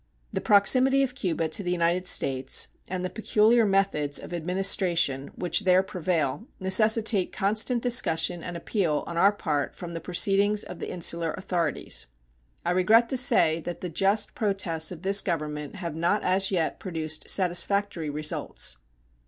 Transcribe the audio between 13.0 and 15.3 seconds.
to say that the just protests of this